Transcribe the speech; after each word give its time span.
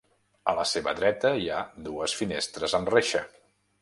A 0.53 0.53
la 0.59 0.63
seva 0.69 0.93
dreta 1.01 1.33
hi 1.41 1.45
ha 1.49 1.59
dues 1.89 2.17
finestres 2.23 2.75
amb 2.81 2.95
reixa. 2.95 3.23